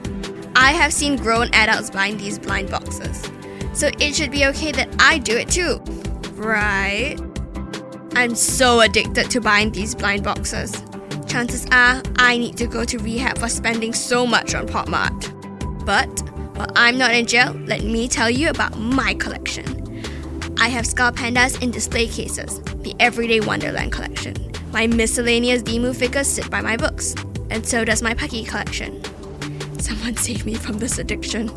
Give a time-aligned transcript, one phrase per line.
[0.55, 3.31] I have seen grown adults buying these blind boxes,
[3.73, 5.79] so it should be okay that I do it too.
[6.33, 7.17] Right?
[8.13, 10.83] I'm so addicted to buying these blind boxes.
[11.27, 15.31] Chances are I need to go to rehab for spending so much on Pop Mart.
[15.85, 16.21] But
[16.55, 20.03] while I'm not in jail, let me tell you about my collection.
[20.61, 24.35] I have Skull Pandas in display cases, the Everyday Wonderland collection.
[24.73, 27.15] My miscellaneous Dimoo figures sit by my books,
[27.49, 29.01] and so does my Pucky collection.
[29.79, 31.47] Someone save me from this addiction.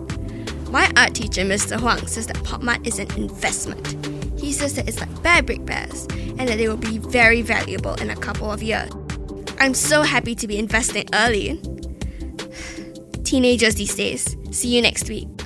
[0.70, 1.80] My art teacher, Mr.
[1.80, 3.88] Huang, says that Pop Mart is an investment.
[4.38, 6.06] He says that it's like Bear Bears,
[6.38, 8.92] and that they will be very valuable in a couple of years.
[9.58, 11.60] I'm so happy to be investing early.
[13.24, 14.36] Teenagers these days.
[14.52, 15.41] See you next week.